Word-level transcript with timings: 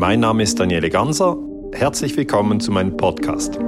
Mein 0.00 0.20
Name 0.20 0.42
ist 0.42 0.58
Daniele 0.58 0.88
Ganser. 0.88 1.36
Herzlich 1.74 2.16
willkommen 2.16 2.58
zu 2.58 2.72
meinem 2.72 2.96
Podcast. 2.96 3.58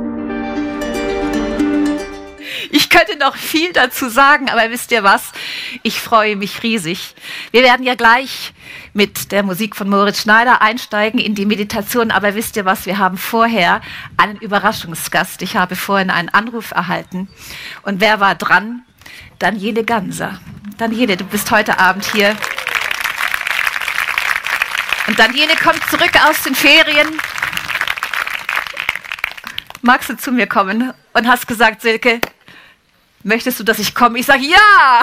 Ich 2.70 2.88
könnte 2.88 3.18
noch 3.18 3.36
viel 3.36 3.74
dazu 3.74 4.08
sagen, 4.08 4.48
aber 4.48 4.70
wisst 4.70 4.92
ihr 4.92 5.02
was? 5.02 5.32
Ich 5.82 6.00
freue 6.00 6.36
mich 6.36 6.62
riesig. 6.62 7.14
Wir 7.50 7.62
werden 7.62 7.84
ja 7.84 7.96
gleich 7.96 8.54
mit 8.94 9.30
der 9.30 9.42
Musik 9.42 9.76
von 9.76 9.90
Moritz 9.90 10.22
Schneider 10.22 10.62
einsteigen 10.62 11.20
in 11.20 11.34
die 11.34 11.44
Meditation, 11.44 12.10
aber 12.10 12.34
wisst 12.34 12.56
ihr 12.56 12.64
was? 12.64 12.86
Wir 12.86 12.96
haben 12.96 13.18
vorher 13.18 13.82
einen 14.16 14.38
Überraschungsgast. 14.38 15.42
Ich 15.42 15.56
habe 15.56 15.76
vorhin 15.76 16.08
einen 16.08 16.30
Anruf 16.30 16.70
erhalten. 16.70 17.28
Und 17.82 18.00
wer 18.00 18.20
war 18.20 18.36
dran? 18.36 18.84
Daniele 19.38 19.84
Ganser. 19.84 20.40
Daniele, 20.78 21.18
du 21.18 21.24
bist 21.24 21.50
heute 21.50 21.78
Abend 21.78 22.06
hier. 22.06 22.34
Und 25.06 25.18
Daniele 25.18 25.56
kommt 25.56 25.82
zurück 25.90 26.12
aus 26.28 26.42
den 26.44 26.54
Ferien. 26.54 27.20
Magst 29.82 30.08
du 30.08 30.16
zu 30.16 30.30
mir 30.30 30.46
kommen? 30.46 30.92
Und 31.12 31.26
hast 31.26 31.48
gesagt, 31.48 31.82
Silke, 31.82 32.20
möchtest 33.24 33.58
du, 33.58 33.64
dass 33.64 33.78
ich 33.80 33.94
komme? 33.94 34.18
Ich 34.18 34.26
sage 34.26 34.44
ja. 34.44 35.02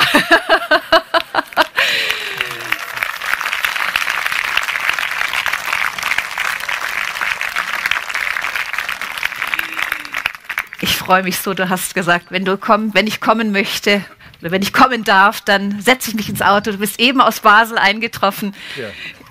Ich 10.82 10.96
freue 10.96 11.24
mich 11.24 11.38
so, 11.40 11.54
du 11.54 11.68
hast 11.68 11.94
gesagt, 11.94 12.28
wenn 12.30 12.46
du 12.46 12.58
komm, 12.58 12.94
wenn 12.94 13.06
ich 13.06 13.20
kommen 13.20 13.52
möchte, 13.52 14.06
oder 14.42 14.52
wenn 14.52 14.62
ich 14.62 14.72
kommen 14.72 15.04
darf, 15.04 15.42
dann 15.42 15.82
setze 15.82 16.10
ich 16.10 16.16
mich 16.16 16.30
ins 16.30 16.42
Auto. 16.42 16.72
Du 16.72 16.78
bist 16.78 17.00
eben 17.00 17.20
aus 17.20 17.42
Basel 17.42 17.78
eingetroffen. 17.78 18.56
Ja. 18.78 18.88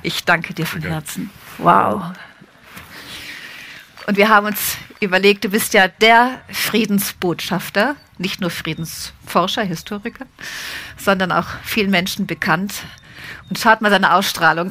Ich 0.09 0.25
danke 0.25 0.55
dir 0.55 0.65
von 0.65 0.81
Herzen. 0.81 1.29
Wow. 1.59 2.03
Und 4.07 4.17
wir 4.17 4.31
haben 4.31 4.47
uns 4.47 4.79
überlegt, 5.01 5.45
du 5.45 5.51
bist 5.51 5.75
ja 5.75 5.87
der 5.87 6.41
Friedensbotschafter, 6.51 7.95
nicht 8.17 8.41
nur 8.41 8.49
Friedensforscher, 8.49 9.65
Historiker, 9.65 10.25
sondern 10.97 11.31
auch 11.31 11.45
vielen 11.63 11.91
Menschen 11.91 12.27
bekannt. 12.27 12.73
Und 13.51 13.59
schaut 13.59 13.83
mal 13.83 13.91
seine 13.91 14.15
Ausstrahlung. 14.15 14.71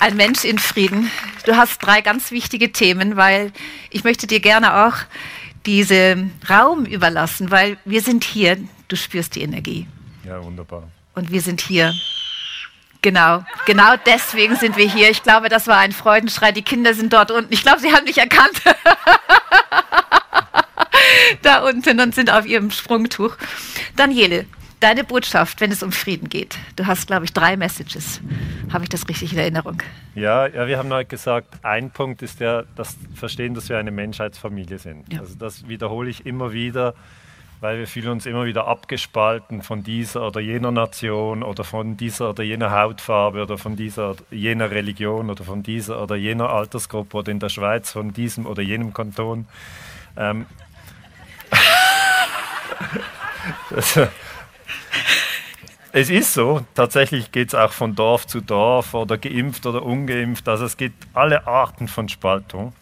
Ein 0.00 0.14
Mensch 0.14 0.44
in 0.44 0.58
Frieden. 0.58 1.10
Du 1.46 1.56
hast 1.56 1.78
drei 1.78 2.02
ganz 2.02 2.32
wichtige 2.32 2.70
Themen, 2.70 3.16
weil 3.16 3.50
ich 3.88 4.04
möchte 4.04 4.26
dir 4.26 4.40
gerne 4.40 4.86
auch 4.86 4.96
diesen 5.64 6.32
Raum 6.50 6.84
überlassen, 6.84 7.50
weil 7.50 7.78
wir 7.86 8.02
sind 8.02 8.24
hier, 8.24 8.58
du 8.88 8.96
spürst 8.96 9.36
die 9.36 9.40
Energie. 9.40 9.88
Ja, 10.26 10.44
wunderbar. 10.44 10.82
Und 11.18 11.32
wir 11.32 11.40
sind 11.40 11.60
hier. 11.60 11.92
Genau, 13.02 13.44
genau 13.66 13.94
deswegen 14.06 14.54
sind 14.54 14.76
wir 14.76 14.88
hier. 14.88 15.10
Ich 15.10 15.24
glaube, 15.24 15.48
das 15.48 15.66
war 15.66 15.78
ein 15.78 15.90
Freudenschrei. 15.90 16.52
Die 16.52 16.62
Kinder 16.62 16.94
sind 16.94 17.12
dort 17.12 17.32
unten. 17.32 17.52
Ich 17.52 17.62
glaube, 17.62 17.80
sie 17.80 17.92
haben 17.92 18.06
dich 18.06 18.18
erkannt. 18.18 18.62
da 21.42 21.68
unten 21.68 22.00
und 22.00 22.14
sind 22.14 22.30
auf 22.30 22.46
ihrem 22.46 22.70
Sprungtuch. 22.70 23.36
Daniele, 23.96 24.46
deine 24.78 25.02
Botschaft, 25.02 25.60
wenn 25.60 25.72
es 25.72 25.82
um 25.82 25.90
Frieden 25.90 26.28
geht. 26.28 26.56
Du 26.76 26.86
hast, 26.86 27.08
glaube 27.08 27.24
ich, 27.24 27.32
drei 27.32 27.56
Messages. 27.56 28.20
Habe 28.72 28.84
ich 28.84 28.90
das 28.90 29.08
richtig 29.08 29.32
in 29.32 29.38
Erinnerung? 29.38 29.82
Ja, 30.14 30.46
ja 30.46 30.68
wir 30.68 30.78
haben 30.78 30.92
heute 30.92 31.08
gesagt, 31.08 31.64
ein 31.64 31.90
Punkt 31.90 32.22
ist 32.22 32.38
der, 32.38 32.64
das 32.76 32.96
Verstehen, 33.14 33.54
dass 33.54 33.68
wir 33.68 33.78
eine 33.78 33.90
Menschheitsfamilie 33.90 34.78
sind. 34.78 35.12
Ja. 35.12 35.20
Also 35.20 35.34
das 35.34 35.66
wiederhole 35.66 36.10
ich 36.10 36.26
immer 36.26 36.52
wieder, 36.52 36.94
weil 37.60 37.78
wir 37.78 37.86
fühlen 37.86 38.08
uns 38.08 38.26
immer 38.26 38.44
wieder 38.44 38.66
abgespalten 38.66 39.62
von 39.62 39.82
dieser 39.82 40.26
oder 40.26 40.40
jener 40.40 40.70
Nation 40.70 41.42
oder 41.42 41.64
von 41.64 41.96
dieser 41.96 42.30
oder 42.30 42.42
jener 42.42 42.70
Hautfarbe 42.70 43.42
oder 43.42 43.58
von 43.58 43.76
dieser 43.76 44.10
oder 44.10 44.22
jener 44.30 44.70
Religion 44.70 45.30
oder 45.30 45.44
von 45.44 45.62
dieser 45.62 46.02
oder 46.02 46.16
jener 46.16 46.50
Altersgruppe 46.50 47.16
oder 47.16 47.32
in 47.32 47.40
der 47.40 47.48
Schweiz 47.48 47.90
von 47.90 48.12
diesem 48.12 48.46
oder 48.46 48.62
jenem 48.62 48.92
Kanton. 48.92 49.46
Ähm, 50.16 50.46
das, 53.70 53.98
es 55.90 56.10
ist 56.10 56.34
so, 56.34 56.64
tatsächlich 56.74 57.32
geht 57.32 57.48
es 57.48 57.54
auch 57.54 57.72
von 57.72 57.94
Dorf 57.94 58.26
zu 58.26 58.40
Dorf 58.40 58.94
oder 58.94 59.18
geimpft 59.18 59.66
oder 59.66 59.82
ungeimpft. 59.82 60.48
Also 60.48 60.66
es 60.66 60.76
gibt 60.76 61.06
alle 61.14 61.46
Arten 61.46 61.88
von 61.88 62.08
Spaltung. 62.08 62.72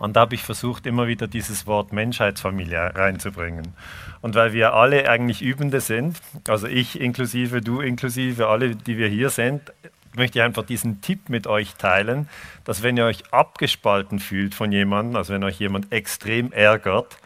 Und 0.00 0.16
da 0.16 0.20
habe 0.20 0.34
ich 0.34 0.42
versucht, 0.42 0.86
immer 0.86 1.06
wieder 1.06 1.28
dieses 1.28 1.66
Wort 1.66 1.92
Menschheitsfamilie 1.92 2.96
reinzubringen. 2.96 3.74
Und 4.22 4.34
weil 4.34 4.54
wir 4.54 4.72
alle 4.72 5.08
eigentlich 5.08 5.42
Übende 5.42 5.82
sind, 5.82 6.18
also 6.48 6.66
ich 6.66 6.98
inklusive, 6.98 7.60
du 7.60 7.80
inklusive, 7.80 8.48
alle, 8.48 8.74
die 8.74 8.96
wir 8.96 9.08
hier 9.08 9.28
sind, 9.28 9.72
möchte 10.16 10.38
ich 10.38 10.42
einfach 10.42 10.64
diesen 10.64 11.02
Tipp 11.02 11.28
mit 11.28 11.46
euch 11.46 11.74
teilen, 11.74 12.30
dass 12.64 12.82
wenn 12.82 12.96
ihr 12.96 13.04
euch 13.04 13.30
abgespalten 13.30 14.20
fühlt 14.20 14.54
von 14.54 14.72
jemandem, 14.72 15.16
also 15.16 15.34
wenn 15.34 15.44
euch 15.44 15.60
jemand 15.60 15.92
extrem 15.92 16.50
ärgert, 16.50 17.18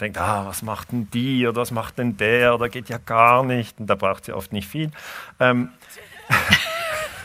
denkt, 0.00 0.16
ah, 0.16 0.46
was 0.46 0.62
macht 0.62 0.92
denn 0.92 1.10
die 1.10 1.46
oder 1.48 1.60
was 1.60 1.72
macht 1.72 1.98
denn 1.98 2.16
der 2.16 2.54
oder 2.54 2.68
geht 2.68 2.88
ja 2.88 2.98
gar 2.98 3.44
nicht 3.44 3.80
und 3.80 3.88
da 3.88 3.96
braucht 3.96 4.26
sie 4.26 4.32
oft 4.32 4.52
nicht 4.52 4.68
viel. 4.68 4.92
Ähm, 5.40 5.70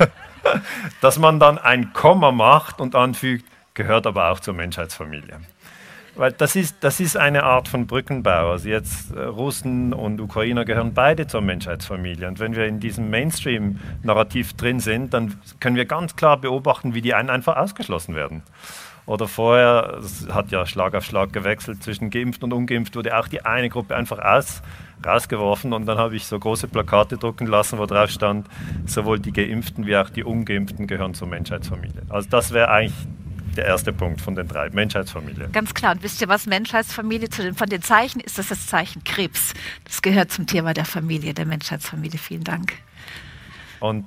dass 1.01 1.19
man 1.19 1.39
dann 1.39 1.59
ein 1.59 1.93
Komma 1.93 2.31
macht 2.31 2.81
und 2.81 2.95
anfügt, 2.95 3.45
gehört 3.77 4.05
aber 4.05 4.31
auch 4.31 4.41
zur 4.41 4.53
Menschheitsfamilie. 4.53 5.39
Weil 6.15 6.31
das 6.31 6.55
ist, 6.55 6.77
das 6.81 6.99
ist 6.99 7.15
eine 7.15 7.43
Art 7.43 7.67
von 7.67 7.85
Brückenbau. 7.85 8.51
Also 8.51 8.67
jetzt 8.67 9.15
äh, 9.15 9.19
Russen 9.21 9.93
und 9.93 10.19
Ukrainer 10.19 10.65
gehören 10.65 10.95
beide 10.95 11.27
zur 11.27 11.41
Menschheitsfamilie. 11.41 12.27
Und 12.27 12.39
wenn 12.39 12.55
wir 12.55 12.65
in 12.65 12.79
diesem 12.79 13.11
Mainstream-Narrativ 13.11 14.53
drin 14.53 14.79
sind, 14.79 15.13
dann 15.13 15.39
können 15.59 15.75
wir 15.75 15.85
ganz 15.85 16.15
klar 16.15 16.37
beobachten, 16.37 16.95
wie 16.95 17.01
die 17.01 17.13
einen 17.13 17.29
einfach 17.29 17.55
ausgeschlossen 17.55 18.15
werden. 18.15 18.41
Oder 19.05 19.27
vorher, 19.27 19.99
es 19.99 20.27
hat 20.29 20.51
ja 20.51 20.65
Schlag 20.65 20.95
auf 20.95 21.05
Schlag 21.05 21.31
gewechselt 21.31 21.81
zwischen 21.83 22.09
geimpft 22.09 22.43
und 22.43 22.51
ungeimpft, 22.51 22.95
wurde 22.95 23.17
auch 23.17 23.29
die 23.29 23.45
eine 23.45 23.69
Gruppe 23.69 23.95
einfach 23.95 24.19
aus, 24.19 24.61
rausgeworfen 25.05 25.71
und 25.71 25.85
dann 25.85 25.97
habe 25.97 26.17
ich 26.17 26.25
so 26.25 26.37
große 26.37 26.67
Plakate 26.67 27.15
drucken 27.17 27.47
lassen, 27.47 27.77
wo 27.77 27.85
drauf 27.85 28.09
stand, 28.09 28.47
sowohl 28.85 29.19
die 29.19 29.31
Geimpften 29.31 29.85
wie 29.85 29.95
auch 29.95 30.09
die 30.09 30.25
Ungeimpften 30.25 30.87
gehören 30.87 31.13
zur 31.13 31.29
Menschheitsfamilie. 31.29 32.01
Also 32.09 32.27
das 32.29 32.51
wäre 32.51 32.69
eigentlich 32.69 33.07
der 33.57 33.65
erste 33.65 33.91
Punkt 33.91 34.21
von 34.21 34.35
den 34.35 34.47
drei, 34.47 34.69
Menschheitsfamilie. 34.69 35.49
Ganz 35.49 35.73
klar. 35.73 35.93
Und 35.93 36.03
wisst 36.03 36.21
ihr 36.21 36.27
was, 36.27 36.45
Menschheitsfamilie, 36.45 37.29
zu 37.29 37.41
den, 37.41 37.55
von 37.55 37.67
den 37.69 37.81
Zeichen 37.81 38.19
ist 38.19 38.37
das 38.37 38.47
das 38.47 38.67
Zeichen 38.67 39.03
Krebs. 39.03 39.53
Das 39.85 40.01
gehört 40.01 40.31
zum 40.31 40.47
Thema 40.47 40.73
der 40.73 40.85
Familie, 40.85 41.33
der 41.33 41.45
Menschheitsfamilie. 41.45 42.19
Vielen 42.19 42.43
Dank. 42.43 42.73
Und 43.79 44.05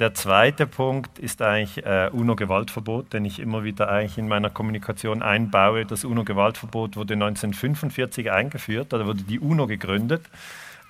der 0.00 0.14
zweite 0.14 0.68
Punkt 0.68 1.18
ist 1.18 1.42
eigentlich 1.42 1.84
äh, 1.84 2.08
UNO-Gewaltverbot, 2.12 3.12
den 3.12 3.24
ich 3.24 3.40
immer 3.40 3.64
wieder 3.64 3.88
eigentlich 3.88 4.16
in 4.16 4.28
meiner 4.28 4.48
Kommunikation 4.48 5.22
einbaue. 5.22 5.84
Das 5.84 6.04
UNO-Gewaltverbot 6.04 6.94
wurde 6.94 7.14
1945 7.14 8.30
eingeführt, 8.30 8.92
da 8.92 9.04
wurde 9.04 9.24
die 9.24 9.40
UNO 9.40 9.66
gegründet. 9.66 10.22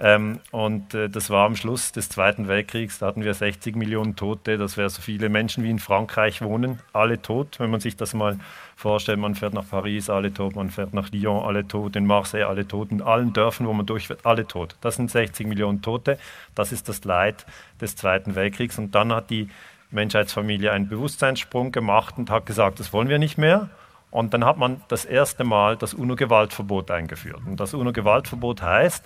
Ähm, 0.01 0.39
und 0.53 0.95
äh, 0.95 1.09
das 1.09 1.29
war 1.29 1.45
am 1.45 1.57
Schluss 1.57 1.91
des 1.91 2.09
Zweiten 2.09 2.47
Weltkriegs, 2.47 3.01
da 3.01 3.07
hatten 3.07 3.25
wir 3.25 3.35
60 3.35 3.75
Millionen 3.75 4.15
Tote, 4.15 4.57
das 4.57 4.77
wäre 4.77 4.89
so 4.91 5.03
viele 5.03 5.29
Menschen 5.29 5.65
wie 5.65 5.71
in 5.71 5.81
Frankreich 5.81 6.41
wohnen, 6.41 6.79
alle 6.93 7.21
tot, 7.21 7.59
wenn 7.59 7.71
man 7.71 7.81
sich 7.81 7.97
das 7.97 8.15
mal 8.15 8.39
vorstellt. 8.77 9.19
Man 9.19 9.35
fährt 9.35 9.55
nach 9.55 9.69
Paris, 9.69 10.09
alle 10.09 10.33
tot, 10.33 10.55
man 10.55 10.71
fährt 10.71 10.95
nach 10.95 11.11
Lyon, 11.11 11.45
alle 11.45 11.67
tot, 11.67 11.97
in 11.97 12.07
Marseille, 12.07 12.45
alle 12.45 12.69
tot, 12.69 12.93
in 12.93 13.03
allen 13.03 13.33
Dörfern, 13.33 13.67
wo 13.67 13.73
man 13.73 13.87
durchfährt, 13.87 14.25
alle 14.25 14.47
tot. 14.47 14.77
Das 14.83 14.95
sind 14.97 15.11
60 15.11 15.49
Millionen 15.49 15.83
Tote, 15.83 16.17
das 16.55 16.71
ist 16.71 16.89
das 16.89 17.05
Leid 17.05 17.45
des 17.81 17.97
Zweiten 17.97 18.37
Weltkriegs. 18.37 18.79
Und 18.79 18.95
dann 18.95 19.13
hat 19.13 19.31
die 19.31 19.49
Menschheitsfamilie 19.91 20.71
einen 20.71 20.89
Bewusstseinssprung 20.89 21.73
gemacht 21.73 22.19
und 22.19 22.31
hat 22.31 22.47
gesagt, 22.47 22.79
das 22.79 22.93
wollen 22.93 23.09
wir 23.09 23.19
nicht 23.19 23.37
mehr. 23.37 23.69
Und 24.11 24.33
dann 24.33 24.45
hat 24.45 24.59
man 24.59 24.81
das 24.89 25.05
erste 25.05 25.43
Mal 25.45 25.77
das 25.77 25.93
UNO-Gewaltverbot 25.93 26.91
eingeführt. 26.91 27.41
Und 27.47 27.59
das 27.59 27.75
UNO-Gewaltverbot 27.75 28.63
heißt, 28.63 29.05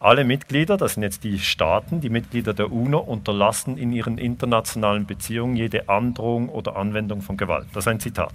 alle 0.00 0.24
Mitglieder, 0.24 0.78
das 0.78 0.94
sind 0.94 1.02
jetzt 1.02 1.24
die 1.24 1.38
Staaten, 1.38 2.00
die 2.00 2.08
Mitglieder 2.08 2.54
der 2.54 2.72
UNO, 2.72 2.98
unterlassen 2.98 3.76
in 3.76 3.92
ihren 3.92 4.16
internationalen 4.16 5.04
Beziehungen 5.04 5.56
jede 5.56 5.90
Androhung 5.90 6.48
oder 6.48 6.76
Anwendung 6.76 7.20
von 7.20 7.36
Gewalt. 7.36 7.66
Das 7.74 7.84
ist 7.84 7.88
ein 7.88 8.00
Zitat. 8.00 8.32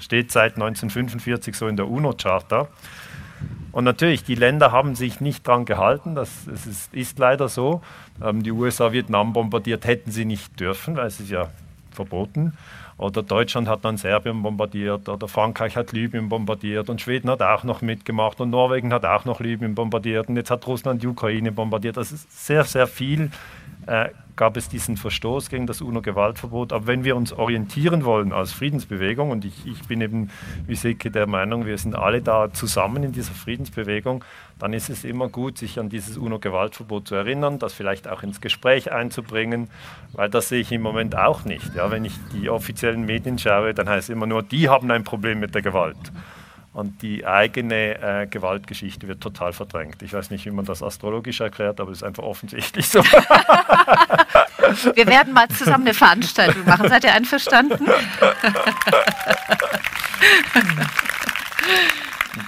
Steht 0.00 0.32
seit 0.32 0.54
1945 0.54 1.56
so 1.56 1.68
in 1.68 1.76
der 1.76 1.88
UNO-Charta. 1.88 2.66
Und 3.70 3.84
natürlich, 3.84 4.24
die 4.24 4.34
Länder 4.34 4.72
haben 4.72 4.96
sich 4.96 5.20
nicht 5.20 5.46
daran 5.46 5.64
gehalten, 5.64 6.14
das, 6.16 6.30
das 6.46 6.66
ist, 6.66 6.92
ist, 6.92 7.18
leider 7.18 7.48
so. 7.48 7.82
Ähm, 8.22 8.42
die 8.42 8.50
USA 8.50 8.92
Vietnam 8.92 9.32
bombardiert 9.32 9.84
hätten 9.86 10.10
sie 10.10 10.24
nicht 10.24 10.58
dürfen, 10.58 10.96
weil 10.96 11.06
es 11.06 11.20
ist 11.20 11.30
ja 11.30 11.50
verboten. 11.96 12.56
Oder 12.98 13.22
Deutschland 13.22 13.68
hat 13.68 13.84
dann 13.84 13.96
Serbien 13.96 14.42
bombardiert 14.42 15.08
oder 15.08 15.28
Frankreich 15.28 15.76
hat 15.76 15.92
Libyen 15.92 16.28
bombardiert 16.28 16.88
und 16.88 17.00
Schweden 17.00 17.28
hat 17.28 17.42
auch 17.42 17.64
noch 17.64 17.82
mitgemacht 17.82 18.40
und 18.40 18.50
Norwegen 18.50 18.92
hat 18.92 19.04
auch 19.04 19.24
noch 19.24 19.40
Libyen 19.40 19.74
bombardiert 19.74 20.28
und 20.28 20.36
jetzt 20.36 20.50
hat 20.50 20.66
Russland 20.66 21.02
die 21.02 21.08
Ukraine 21.08 21.52
bombardiert. 21.52 21.96
Das 21.96 22.12
ist 22.12 22.46
sehr, 22.46 22.64
sehr 22.64 22.86
viel 22.86 23.30
äh, 23.86 24.10
gab 24.36 24.56
es 24.56 24.68
diesen 24.68 24.96
Verstoß 24.96 25.48
gegen 25.48 25.66
das 25.66 25.80
UNO-Gewaltverbot. 25.80 26.72
Aber 26.72 26.86
wenn 26.86 27.04
wir 27.04 27.16
uns 27.16 27.32
orientieren 27.32 28.04
wollen 28.04 28.32
als 28.32 28.52
Friedensbewegung, 28.52 29.30
und 29.30 29.44
ich, 29.44 29.66
ich 29.66 29.82
bin 29.88 30.00
eben 30.00 30.30
wie 30.66 30.74
Silke 30.74 31.10
der 31.10 31.26
Meinung, 31.26 31.64
wir 31.64 31.78
sind 31.78 31.96
alle 31.96 32.20
da 32.20 32.52
zusammen 32.52 33.02
in 33.02 33.12
dieser 33.12 33.32
Friedensbewegung, 33.32 34.24
dann 34.58 34.72
ist 34.72 34.90
es 34.90 35.04
immer 35.04 35.28
gut, 35.28 35.58
sich 35.58 35.78
an 35.78 35.88
dieses 35.88 36.18
UNO-Gewaltverbot 36.18 37.08
zu 37.08 37.14
erinnern, 37.14 37.58
das 37.58 37.72
vielleicht 37.72 38.08
auch 38.08 38.22
ins 38.22 38.40
Gespräch 38.40 38.92
einzubringen, 38.92 39.68
weil 40.12 40.28
das 40.28 40.50
sehe 40.50 40.60
ich 40.60 40.70
im 40.70 40.82
Moment 40.82 41.16
auch 41.16 41.44
nicht. 41.44 41.74
Ja, 41.74 41.90
wenn 41.90 42.04
ich 42.04 42.14
die 42.34 42.50
offiziellen 42.50 43.06
Medien 43.06 43.38
schaue, 43.38 43.72
dann 43.72 43.88
heißt 43.88 44.10
es 44.10 44.14
immer 44.14 44.26
nur, 44.26 44.42
die 44.42 44.68
haben 44.68 44.90
ein 44.90 45.04
Problem 45.04 45.40
mit 45.40 45.54
der 45.54 45.62
Gewalt. 45.62 46.12
Und 46.76 47.00
die 47.00 47.24
eigene 47.24 48.02
äh, 48.02 48.26
Gewaltgeschichte 48.26 49.08
wird 49.08 49.22
total 49.22 49.54
verdrängt. 49.54 50.02
Ich 50.02 50.12
weiß 50.12 50.28
nicht, 50.28 50.44
wie 50.44 50.50
man 50.50 50.66
das 50.66 50.82
astrologisch 50.82 51.40
erklärt, 51.40 51.80
aber 51.80 51.90
es 51.90 51.98
ist 51.98 52.02
einfach 52.02 52.22
offensichtlich 52.22 52.86
so. 52.86 53.02
Wir 54.94 55.06
werden 55.06 55.32
mal 55.32 55.48
zusammen 55.48 55.86
eine 55.86 55.94
Veranstaltung 55.94 56.66
machen. 56.66 56.86
Seid 56.90 57.04
ihr 57.04 57.14
einverstanden? 57.14 57.86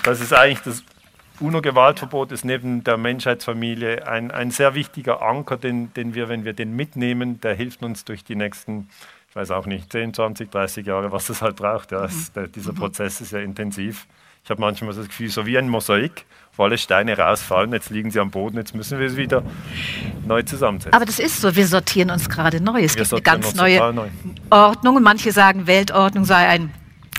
Das 0.04 0.20
ist 0.20 0.32
eigentlich 0.32 0.60
das 0.60 0.84
UNO-Gewaltverbot 1.40 2.32
ist 2.32 2.44
neben 2.44 2.84
der 2.84 2.96
Menschheitsfamilie 2.96 4.06
ein, 4.06 4.30
ein 4.30 4.50
sehr 4.50 4.74
wichtiger 4.74 5.22
Anker, 5.22 5.56
den, 5.56 5.92
den 5.94 6.14
wir, 6.14 6.28
wenn 6.28 6.44
wir 6.44 6.52
den 6.52 6.76
mitnehmen, 6.76 7.40
der 7.40 7.54
hilft 7.54 7.82
uns 7.82 8.04
durch 8.04 8.24
die 8.24 8.36
nächsten 8.36 8.88
ich 9.30 9.36
weiß 9.36 9.50
auch 9.50 9.66
nicht, 9.66 9.92
10, 9.92 10.14
20, 10.14 10.50
30 10.50 10.86
Jahre, 10.86 11.12
was 11.12 11.28
es 11.28 11.42
halt 11.42 11.56
braucht. 11.56 11.92
Ja. 11.92 12.04
Es, 12.04 12.32
der, 12.32 12.48
dieser 12.48 12.72
Prozess 12.72 13.20
ist 13.20 13.32
ja 13.32 13.40
intensiv. 13.40 14.06
Ich 14.44 14.50
habe 14.50 14.60
manchmal 14.60 14.94
das 14.94 15.06
Gefühl, 15.06 15.28
so 15.28 15.44
wie 15.44 15.58
ein 15.58 15.68
Mosaik, 15.68 16.24
wo 16.56 16.64
alle 16.64 16.78
Steine 16.78 17.18
rausfallen, 17.18 17.72
jetzt 17.72 17.90
liegen 17.90 18.10
sie 18.10 18.18
am 18.18 18.30
Boden, 18.30 18.56
jetzt 18.56 18.74
müssen 18.74 18.98
wir 18.98 19.06
es 19.06 19.16
wieder 19.16 19.42
neu 20.26 20.42
zusammensetzen. 20.42 20.94
Aber 20.94 21.04
das 21.04 21.18
ist 21.18 21.42
so, 21.42 21.54
wir 21.54 21.66
sortieren 21.66 22.10
uns 22.10 22.30
gerade 22.30 22.62
neu. 22.62 22.82
Es 22.82 22.96
wir 22.96 23.02
gibt 23.02 23.12
eine 23.12 23.22
ganz 23.22 23.54
neue 23.54 23.92
neu. 23.92 24.08
Ordnung 24.48 24.96
und 24.96 25.02
manche 25.02 25.32
sagen, 25.32 25.66
Weltordnung 25.66 26.24
sei 26.24 26.48
ein 26.48 26.72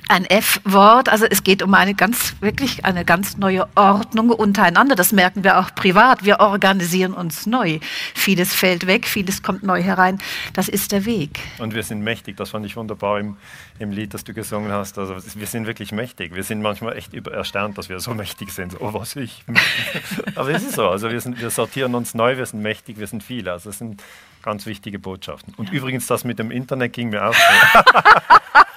ein 0.10 0.26
F-Wort. 0.26 1.08
Also 1.08 1.26
es 1.30 1.44
geht 1.44 1.62
um 1.62 1.74
eine 1.74 1.94
ganz, 1.94 2.36
wirklich 2.42 2.84
eine 2.84 3.06
ganz 3.06 3.38
neue 3.38 3.68
Ordnung 3.76 4.32
untereinander. 4.32 4.96
Das 4.96 5.12
merken 5.12 5.44
wir 5.44 5.60
auch 5.60 5.74
privat. 5.76 6.26
Wir 6.26 6.40
organisieren 6.40 7.14
uns 7.14 7.46
neu. 7.46 7.80
Vieles 8.16 8.54
fällt 8.54 8.88
weg, 8.88 9.08
vieles 9.08 9.44
kommt 9.44 9.64
neu 9.64 9.82
herein. 9.82 10.18
Das 10.54 10.68
ist 10.68 10.92
der 10.92 11.06
Weg. 11.06 11.40
Und 11.60 11.76
wir 11.76 11.84
sind 11.84 12.02
mächtig. 12.02 12.38
Das 12.38 12.50
fand 12.50 12.66
ich 12.66 12.76
wunderbar 12.76 13.20
im, 13.20 13.38
im 13.78 13.92
Lied, 13.92 14.14
das 14.14 14.24
du 14.24 14.34
gesungen 14.34 14.72
hast. 14.72 14.98
Also 14.98 15.16
wir 15.36 15.48
sind 15.48 15.68
wirklich 15.68 15.92
mächtig. 15.92 16.34
Wir 16.34 16.44
sind 16.44 16.62
manchmal 16.62 16.98
echt 16.98 17.14
erstaunt, 17.14 17.78
dass 17.78 17.88
wir 17.88 18.00
so 18.00 18.14
mächtig 18.14 18.52
sind. 18.52 18.82
Oh, 18.82 18.94
was 18.94 19.16
ich. 19.16 19.44
Aber 20.36 20.50
es 20.50 20.64
ist 20.64 20.74
so. 20.74 20.90
Also 20.90 21.12
wir, 21.12 21.22
sind, 21.22 21.40
wir 21.40 21.52
sortieren 21.52 21.94
uns 21.94 22.16
neu, 22.16 22.38
wir 22.38 22.46
sind 22.46 22.62
mächtig, 22.62 23.00
wir 23.00 23.08
sind 23.08 23.24
viele. 23.24 23.52
Also 23.52 23.70
es 23.70 23.78
sind 23.78 24.02
ganz 24.42 24.66
wichtige 24.66 24.98
Botschaften. 24.98 25.54
Und 25.56 25.70
ja. 25.70 25.76
übrigens, 25.76 26.08
das 26.08 26.24
mit 26.24 26.40
dem 26.40 26.50
Internet 26.50 26.94
ging 26.94 27.10
mir 27.10 27.28
auch 27.28 27.34
so. 27.34 27.40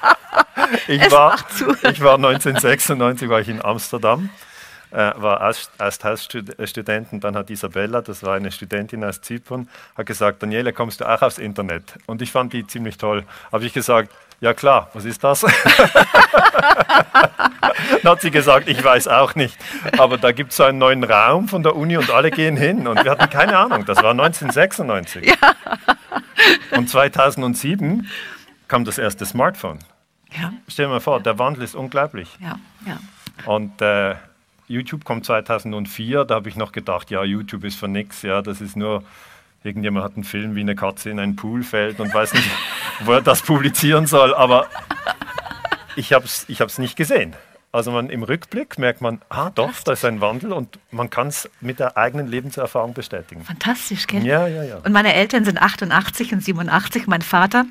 ich, 0.88 1.10
war, 1.10 1.36
ich 1.90 2.00
war 2.00 2.14
1996 2.14 3.28
war 3.28 3.40
ich 3.40 3.48
in 3.48 3.64
Amsterdam, 3.64 4.30
äh, 4.90 5.12
war 5.16 5.52
Austauschstudenten, 5.78 7.20
dann 7.20 7.36
hat 7.36 7.50
Isabella, 7.50 8.02
das 8.02 8.22
war 8.22 8.34
eine 8.34 8.52
Studentin 8.52 9.04
aus 9.04 9.20
Zypern, 9.20 9.68
hat 9.96 10.06
gesagt, 10.06 10.42
Daniele, 10.42 10.72
kommst 10.72 11.00
du 11.00 11.08
auch 11.08 11.22
aufs 11.22 11.38
Internet? 11.38 11.98
Und 12.06 12.22
ich 12.22 12.32
fand 12.32 12.52
die 12.52 12.66
ziemlich 12.66 12.98
toll. 12.98 13.24
Habe 13.50 13.64
ich 13.64 13.72
gesagt, 13.72 14.12
ja 14.40 14.52
klar, 14.54 14.90
was 14.92 15.04
ist 15.04 15.22
das? 15.22 15.40
dann 18.02 18.12
hat 18.12 18.20
sie 18.20 18.30
gesagt, 18.30 18.68
ich 18.68 18.82
weiß 18.82 19.08
auch 19.08 19.34
nicht. 19.34 19.56
Aber 19.98 20.18
da 20.18 20.32
gibt 20.32 20.50
es 20.50 20.56
so 20.56 20.64
einen 20.64 20.78
neuen 20.78 21.04
Raum 21.04 21.48
von 21.48 21.62
der 21.62 21.76
Uni 21.76 21.96
und 21.96 22.10
alle 22.10 22.30
gehen 22.30 22.56
hin. 22.56 22.88
Und 22.88 23.04
wir 23.04 23.10
hatten 23.12 23.30
keine 23.30 23.56
Ahnung, 23.56 23.84
das 23.86 24.02
war 24.02 24.10
1996. 24.10 25.26
Ja. 25.26 25.36
Und 26.76 26.90
2007 26.90 28.08
kam 28.66 28.84
das 28.84 28.98
erste 28.98 29.24
Smartphone. 29.26 29.78
Ja. 30.40 30.52
Stell 30.68 30.86
dir 30.86 30.92
mal 30.92 31.00
vor, 31.00 31.20
der 31.20 31.38
Wandel 31.38 31.64
ist 31.64 31.74
unglaublich. 31.74 32.28
Ja, 32.40 32.58
ja. 32.86 32.98
Und 33.46 33.80
äh, 33.80 34.14
YouTube 34.68 35.04
kommt 35.04 35.26
2004, 35.26 36.24
da 36.24 36.36
habe 36.36 36.48
ich 36.48 36.56
noch 36.56 36.72
gedacht, 36.72 37.10
ja, 37.10 37.22
YouTube 37.24 37.64
ist 37.64 37.78
für 37.78 37.88
nichts, 37.88 38.22
ja, 38.22 38.42
das 38.42 38.60
ist 38.60 38.76
nur, 38.76 39.02
irgendjemand 39.64 40.04
hat 40.04 40.14
einen 40.14 40.24
Film, 40.24 40.54
wie 40.54 40.60
eine 40.60 40.74
Katze 40.74 41.10
in 41.10 41.18
einen 41.18 41.36
Pool 41.36 41.62
fällt 41.62 42.00
und 42.00 42.12
weiß 42.12 42.34
nicht, 42.34 42.48
wo 43.00 43.12
er 43.12 43.22
das 43.22 43.42
publizieren 43.42 44.06
soll, 44.06 44.34
aber 44.34 44.66
ich 45.96 46.12
habe 46.12 46.24
es 46.24 46.46
ich 46.48 46.78
nicht 46.78 46.96
gesehen. 46.96 47.34
Also 47.74 47.90
man, 47.90 48.10
im 48.10 48.22
Rückblick 48.22 48.78
merkt 48.78 49.00
man, 49.00 49.22
ah 49.30 49.48
doch, 49.48 49.72
da 49.84 49.92
ist 49.92 50.04
ein 50.04 50.20
Wandel 50.20 50.52
und 50.52 50.78
man 50.90 51.08
kann 51.08 51.28
es 51.28 51.48
mit 51.62 51.78
der 51.78 51.96
eigenen 51.96 52.26
Lebenserfahrung 52.26 52.92
bestätigen. 52.92 53.44
Fantastisch, 53.44 54.06
gell? 54.06 54.24
Ja, 54.26 54.46
ja, 54.46 54.62
ja. 54.62 54.76
Und 54.76 54.92
meine 54.92 55.14
Eltern 55.14 55.46
sind 55.46 55.60
88 55.60 56.34
und 56.34 56.44
87. 56.44 57.06
Mein 57.06 57.22
Vater 57.22 57.64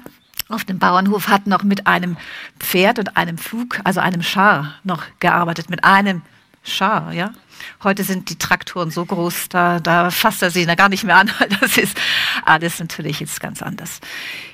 auf 0.51 0.63
dem 0.63 0.79
Bauernhof 0.79 1.27
hat 1.27 1.47
noch 1.47 1.63
mit 1.63 1.87
einem 1.87 2.17
Pferd 2.59 2.99
und 2.99 3.17
einem 3.17 3.37
Flug, 3.37 3.79
also 3.83 3.99
einem 3.99 4.21
Schar 4.21 4.75
noch 4.83 5.03
gearbeitet, 5.19 5.69
mit 5.69 5.83
einem 5.83 6.21
Schar, 6.63 7.11
ja. 7.13 7.31
Heute 7.83 8.03
sind 8.03 8.29
die 8.29 8.37
Traktoren 8.37 8.91
so 8.91 9.05
groß, 9.05 9.49
da, 9.49 9.79
da 9.79 10.11
fasst 10.11 10.41
er 10.41 10.51
sie 10.51 10.65
da 10.65 10.75
gar 10.75 10.89
nicht 10.89 11.03
mehr 11.03 11.17
an. 11.17 11.31
Das 11.61 11.77
ist 11.77 11.97
alles 12.45 12.79
natürlich 12.79 13.19
jetzt 13.19 13.39
ganz 13.39 13.61
anders. 13.61 13.99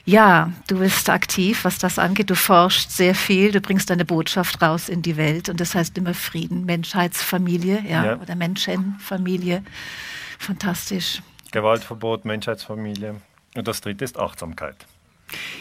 Ja, 0.05 0.51
du 0.67 0.79
bist 0.79 1.09
aktiv, 1.09 1.63
was 1.63 1.77
das 1.77 1.99
angeht. 1.99 2.29
Du 2.29 2.35
forschst 2.35 2.91
sehr 2.95 3.15
viel, 3.15 3.51
du 3.51 3.61
bringst 3.61 3.89
deine 3.89 4.05
Botschaft 4.05 4.61
raus 4.61 4.89
in 4.89 5.01
die 5.01 5.17
Welt 5.17 5.49
und 5.49 5.59
das 5.59 5.75
heißt 5.75 5.97
immer 5.97 6.13
Frieden, 6.13 6.65
Menschheitsfamilie, 6.65 7.83
ja, 7.87 8.05
ja. 8.05 8.15
oder 8.17 8.35
Menschenfamilie. 8.35 9.63
Fantastisch. 10.39 11.21
Gewaltverbot, 11.51 12.25
Menschheitsfamilie. 12.25 13.15
Und 13.55 13.67
das 13.67 13.81
dritte 13.81 14.05
ist 14.05 14.17
Achtsamkeit. 14.17 14.85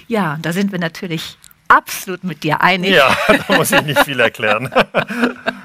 Ja, 0.09 0.39
da 0.43 0.53
sind 0.53 0.73
wir 0.73 0.79
natürlich 0.79 1.39
absolut 1.69 2.25
mit 2.25 2.43
dir 2.43 2.61
einig. 2.61 2.93
Ja, 2.93 3.17
da 3.29 3.57
muss 3.57 3.73
ich 3.73 3.83
nicht 3.83 4.05
viel 4.05 4.21
erklären. 4.21 4.71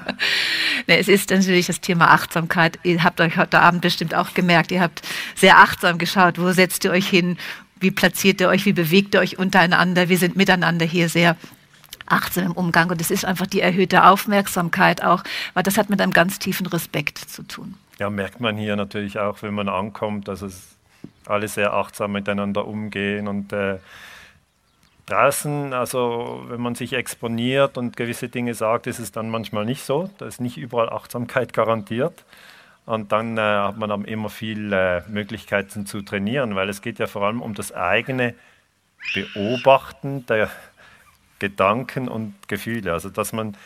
nee, 0.86 0.98
es 0.98 1.08
ist 1.08 1.30
natürlich 1.30 1.66
das 1.66 1.80
Thema 1.80 2.10
Achtsamkeit. 2.10 2.78
Ihr 2.82 3.04
habt 3.04 3.20
euch 3.20 3.36
heute 3.36 3.60
Abend 3.60 3.82
bestimmt 3.82 4.14
auch 4.14 4.34
gemerkt, 4.34 4.72
ihr 4.72 4.80
habt 4.80 5.02
sehr 5.34 5.58
achtsam 5.58 5.98
geschaut, 5.98 6.38
wo 6.38 6.52
setzt 6.52 6.84
ihr 6.84 6.90
euch 6.90 7.08
hin, 7.08 7.36
wie 7.80 7.90
platziert 7.90 8.40
ihr 8.40 8.48
euch, 8.48 8.64
wie 8.64 8.72
bewegt 8.72 9.14
ihr 9.14 9.20
euch 9.20 9.38
untereinander. 9.38 10.08
Wir 10.08 10.18
sind 10.18 10.36
miteinander 10.36 10.86
hier 10.86 11.08
sehr 11.08 11.36
achtsam 12.06 12.46
im 12.46 12.52
Umgang 12.52 12.90
und 12.90 13.00
es 13.00 13.10
ist 13.10 13.24
einfach 13.24 13.46
die 13.46 13.60
erhöhte 13.60 14.04
Aufmerksamkeit 14.04 15.02
auch, 15.02 15.22
weil 15.54 15.62
das 15.62 15.78
hat 15.78 15.90
mit 15.90 16.00
einem 16.00 16.12
ganz 16.12 16.38
tiefen 16.38 16.66
Respekt 16.66 17.18
zu 17.18 17.42
tun. 17.42 17.74
Ja, 17.98 18.10
merkt 18.10 18.40
man 18.40 18.56
hier 18.56 18.76
natürlich 18.76 19.18
auch, 19.18 19.42
wenn 19.42 19.54
man 19.54 19.68
ankommt, 19.68 20.28
dass 20.28 20.42
es 20.42 20.76
alle 21.26 21.48
sehr 21.48 21.72
achtsam 21.72 22.12
miteinander 22.12 22.66
umgehen 22.66 23.28
und 23.28 23.52
äh, 23.52 23.78
draußen, 25.06 25.72
also 25.72 26.44
wenn 26.48 26.60
man 26.60 26.74
sich 26.74 26.92
exponiert 26.92 27.76
und 27.76 27.96
gewisse 27.96 28.28
Dinge 28.28 28.54
sagt, 28.54 28.86
ist 28.86 28.98
es 28.98 29.12
dann 29.12 29.30
manchmal 29.30 29.64
nicht 29.64 29.84
so. 29.84 30.10
Da 30.18 30.26
ist 30.26 30.40
nicht 30.40 30.56
überall 30.56 30.90
Achtsamkeit 30.90 31.52
garantiert. 31.52 32.24
Und 32.84 33.12
dann 33.12 33.38
äh, 33.38 33.40
hat 33.40 33.76
man 33.76 33.90
dann 33.90 34.04
immer 34.04 34.28
viel 34.28 34.72
äh, 34.72 35.02
Möglichkeiten 35.08 35.86
zu 35.86 36.02
trainieren, 36.02 36.56
weil 36.56 36.68
es 36.68 36.82
geht 36.82 36.98
ja 36.98 37.06
vor 37.06 37.22
allem 37.22 37.40
um 37.40 37.54
das 37.54 37.72
eigene 37.72 38.34
Beobachten 39.14 40.26
der 40.26 40.50
Gedanken 41.38 42.08
und 42.08 42.34
Gefühle. 42.48 42.92
Also 42.92 43.08
dass 43.08 43.32
man 43.32 43.56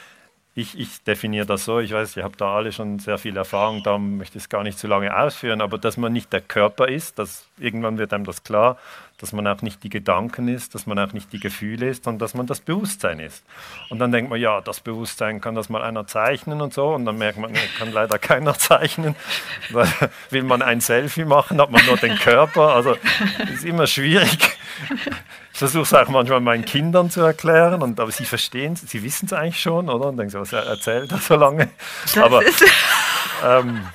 ich, 0.59 0.79
ich 0.81 1.05
definiere 1.05 1.45
das 1.45 1.67
so, 1.67 1.81
ich 1.81 1.93
weiß, 1.93 2.17
ihr 2.17 2.25
habt 2.25 2.41
da 2.41 2.57
alle 2.57 2.73
schon 2.73 2.99
sehr 2.99 3.19
viel 3.19 3.37
Erfahrung, 3.37 3.83
da 3.83 3.99
möchte 3.99 4.39
ich 4.39 4.45
es 4.45 4.49
gar 4.49 4.63
nicht 4.63 4.79
zu 4.79 4.87
lange 4.87 5.15
ausführen, 5.15 5.61
aber 5.61 5.77
dass 5.77 5.99
man 5.99 6.15
nicht 6.15 6.33
der 6.33 6.41
Körper 6.41 6.89
ist, 6.89 7.19
dass 7.19 7.47
irgendwann 7.59 7.99
wird 7.99 8.15
einem 8.15 8.25
das 8.25 8.43
klar, 8.43 8.79
dass 9.19 9.35
man 9.35 9.47
auch 9.47 9.61
nicht 9.61 9.85
die 9.85 9.91
Gedanken 9.91 10.49
ist, 10.49 10.75
dass 10.75 10.87
man 10.87 10.99
auch 10.99 11.13
nicht 11.13 11.31
die 11.35 11.41
Gefühle 11.41 11.91
ist, 11.91 12.05
sondern 12.05 12.21
dass 12.21 12.33
man 12.33 12.47
das 12.47 12.61
Bewusstsein 12.61 13.21
ist. 13.21 13.45
Und 13.91 13.99
dann 13.99 14.13
denkt 14.13 14.31
man, 14.31 14.41
ja, 14.41 14.63
das 14.63 14.81
Bewusstsein 14.81 15.43
kann 15.43 15.55
das 15.55 15.69
mal 15.69 15.83
einer 15.83 16.07
zeichnen 16.07 16.63
und 16.63 16.73
so, 16.73 16.95
und 16.95 17.05
dann 17.05 17.19
merkt 17.19 17.39
man, 17.39 17.53
kann 17.79 17.93
leider 17.93 18.19
keiner 18.19 18.55
zeichnen. 18.59 19.15
Will 20.31 20.43
man 20.43 20.63
ein 20.63 20.81
Selfie 20.81 21.27
machen, 21.27 21.61
hat 21.61 21.71
man 21.71 21.85
nur 21.85 21.99
den 21.99 22.17
Körper, 22.17 22.75
also 22.75 22.97
ist 23.53 23.65
immer 23.65 23.87
schwierig. 23.87 24.56
Ich 25.53 25.59
versuche 25.59 25.83
es 25.83 25.95
auch 25.95 26.09
manchmal 26.09 26.41
meinen 26.41 26.65
Kindern 26.65 27.11
zu 27.11 27.23
erklären, 27.23 27.83
und, 27.83 27.99
aber 27.99 28.11
sie 28.11 28.25
verstehen 28.25 28.75
es, 28.75 28.83
sie 28.83 29.03
wissen 29.03 29.27
es 29.27 29.33
eigentlich 29.33 29.61
schon, 29.61 29.89
oder? 29.89 30.09
Und 30.09 30.17
denken 30.17 30.31
so, 30.31 30.41
was 30.41 30.53
erzählt 30.53 31.13
er 31.13 31.19
so 31.19 31.37
lange? 31.37 31.69
Aber, 32.17 32.43
ähm, 33.45 33.87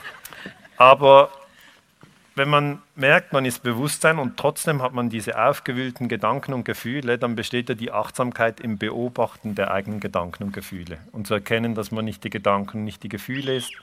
aber 0.77 1.29
wenn 2.35 2.49
man 2.49 2.81
merkt, 2.95 3.33
man 3.33 3.45
ist 3.45 3.61
Bewusstsein 3.61 4.17
und 4.17 4.37
trotzdem 4.37 4.81
hat 4.81 4.93
man 4.93 5.09
diese 5.09 5.37
aufgewühlten 5.37 6.07
Gedanken 6.07 6.53
und 6.53 6.63
Gefühle, 6.63 7.17
dann 7.17 7.35
besteht 7.35 7.69
ja 7.69 7.75
die 7.75 7.91
Achtsamkeit 7.91 8.59
im 8.59 8.77
Beobachten 8.77 9.53
der 9.53 9.71
eigenen 9.71 9.99
Gedanken 9.99 10.43
und 10.45 10.53
Gefühle. 10.53 10.97
Und 11.11 11.27
zu 11.27 11.33
erkennen, 11.33 11.75
dass 11.75 11.91
man 11.91 12.05
nicht 12.05 12.23
die 12.23 12.29
Gedanken, 12.29 12.83
nicht 12.85 13.03
die 13.03 13.09
Gefühle 13.09 13.55
ist, 13.55 13.73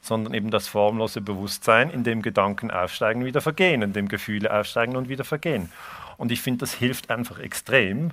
sondern 0.00 0.34
eben 0.34 0.50
das 0.50 0.68
formlose 0.68 1.20
Bewusstsein, 1.20 1.90
in 1.90 2.04
dem 2.04 2.22
Gedanken 2.22 2.70
aufsteigen, 2.70 3.22
und 3.22 3.26
wieder 3.26 3.40
vergehen, 3.40 3.82
in 3.82 3.92
dem 3.92 4.08
Gefühle 4.08 4.52
aufsteigen 4.52 4.96
und 4.96 5.08
wieder 5.08 5.24
vergehen. 5.24 5.72
Und 6.16 6.32
ich 6.32 6.40
finde, 6.40 6.60
das 6.60 6.74
hilft 6.74 7.10
einfach 7.10 7.38
extrem, 7.38 8.12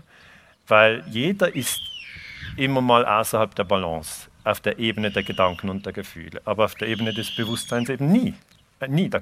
weil 0.67 1.03
jeder 1.07 1.55
ist 1.55 1.81
immer 2.57 2.81
mal 2.81 3.05
außerhalb 3.05 3.53
der 3.55 3.63
Balance, 3.63 4.29
auf 4.43 4.59
der 4.59 4.79
Ebene 4.79 5.11
der 5.11 5.23
Gedanken 5.23 5.69
und 5.69 5.85
der 5.85 5.93
Gefühle, 5.93 6.41
aber 6.45 6.65
auf 6.65 6.75
der 6.75 6.87
Ebene 6.87 7.13
des 7.13 7.35
Bewusstseins 7.35 7.89
eben 7.89 8.11
nie. 8.11 8.33
Äh, 8.79 8.87
nie. 8.87 9.09
Da 9.09 9.21